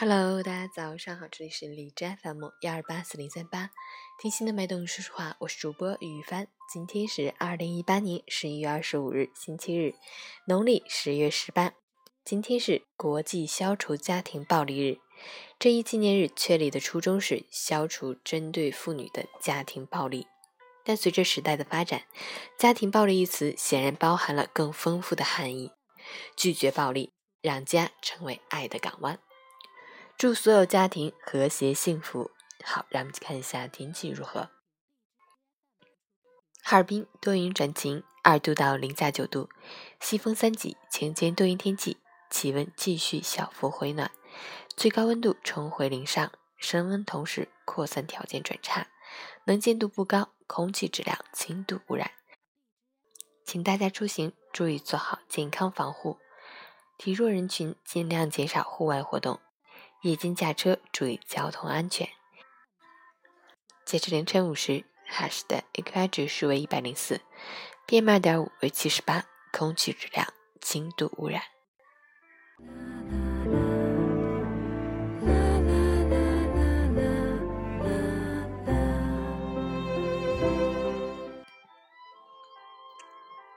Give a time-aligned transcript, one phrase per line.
[0.00, 3.70] Hello，大家早上好，这里是荔枝 FM 幺二八四零三八，
[4.22, 6.46] 听心的脉动说实话，我是主播于帆。
[6.72, 9.96] 今天是二零一八年十一月二十五日，星期日，
[10.46, 11.72] 农历十月十八。
[12.24, 14.98] 今天是国际消除家庭暴力日。
[15.58, 20.28] 这一纪念日确立的初衷是消除针对妇女的家庭暴力，
[20.84, 22.04] 但随着时代的发展，
[22.56, 25.72] 家庭暴力一词显然包含了更丰富的含义。
[26.36, 27.10] 拒绝暴力，
[27.42, 29.18] 让家成为爱的港湾。
[30.18, 32.32] 祝所有家庭和谐幸福。
[32.64, 34.50] 好，让我们去看一下天气如何。
[36.60, 39.48] 哈尔滨多云转晴，二度到零下九度，
[40.00, 41.98] 西风三级，晴间多云天气，
[42.30, 44.10] 气温继续小幅回暖，
[44.76, 48.88] 最高温度重回零上，升温同时扩散条件转差，
[49.44, 52.10] 能见度不高，空气质量轻度污染。
[53.46, 56.18] 请大家出行注意做好健康防护，
[56.98, 59.38] 体弱人群尽量减少户外活动。
[60.02, 62.08] 夜间驾车注意交通安全。
[63.84, 67.20] 截至凌晨五时，哈市的 AQI 指数为一百零四
[67.86, 70.26] ，PM 二点五为七十八，空气质量
[70.60, 71.42] 轻度污染。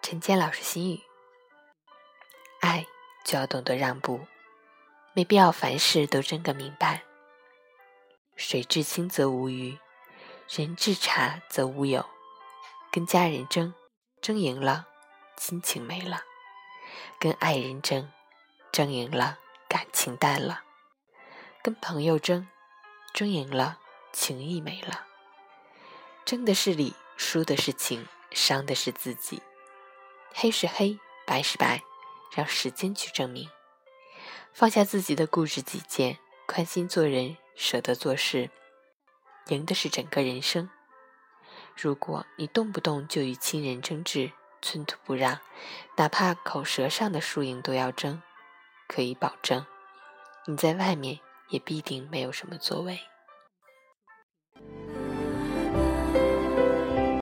[0.02, 1.02] 陈坚老师心语：
[2.62, 2.88] 爱
[3.24, 4.26] 就要懂得让步。
[5.14, 7.04] 没必要凡事都争个明白。
[8.36, 9.78] 水至清则无鱼，
[10.50, 12.10] 人至察则无友。
[12.92, 13.74] 跟家人争，
[14.22, 14.88] 争赢了，
[15.38, 16.20] 亲情没了；
[17.20, 18.12] 跟爱人争，
[18.72, 19.38] 争赢了，
[19.68, 20.64] 感情淡了；
[21.62, 22.48] 跟朋友争，
[23.14, 23.80] 争赢了，
[24.12, 25.08] 情谊没了。
[26.26, 29.42] 争的是理，输的是情，伤的是自己。
[30.34, 31.82] 黑是黑，白是白，
[32.34, 33.50] 让时间去证明。
[34.54, 38.50] 放下自己的固执己见，宽心做人，舍得做事，
[39.48, 40.70] 赢的是整个人生。
[41.76, 44.32] 如果你动不动就与亲人争执，
[44.62, 45.40] 寸土不让，
[45.98, 48.22] 哪怕口舌上的输赢都要争，
[48.88, 49.66] 可以保证，
[50.46, 53.00] 你在外面也必定没有什么作为。